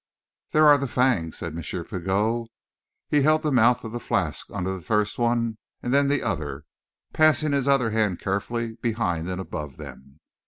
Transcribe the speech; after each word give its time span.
"There 0.51 0.65
are 0.65 0.79
the 0.79 0.87
fangs," 0.87 1.37
said 1.37 1.55
M. 1.55 1.61
Pigot. 1.61 2.47
He 3.09 3.21
held 3.21 3.43
the 3.43 3.51
mouth 3.51 3.83
of 3.83 3.91
the 3.91 3.99
flask 3.99 4.47
under 4.49 4.81
first 4.81 5.19
one 5.19 5.59
and 5.83 5.93
then 5.93 6.07
the 6.07 6.23
other, 6.23 6.63
passing 7.13 7.51
his 7.51 7.67
other 7.67 7.91
hand 7.91 8.19
carefully 8.19 8.73
behind 8.81 9.29
and 9.29 9.39
above 9.39 9.77
them. 9.77 10.19